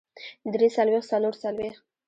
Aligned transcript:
درې 0.53 0.67
څلوېښت 0.77 1.09
څلور 1.11 1.33
څلوېښت 1.43 1.81